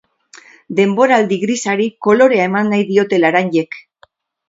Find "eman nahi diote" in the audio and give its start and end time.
2.53-3.25